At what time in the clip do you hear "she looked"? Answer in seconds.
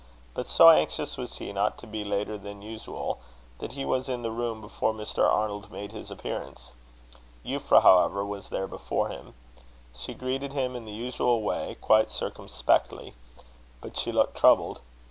13.95-14.35